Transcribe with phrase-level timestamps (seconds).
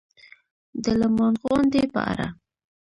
[0.83, 2.27] د لمانځغونډې په اړه